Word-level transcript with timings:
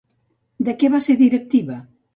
De 0.69 0.75
què 0.85 0.91
va 0.95 1.03
ser 1.09 1.19
directiva? 1.21 1.81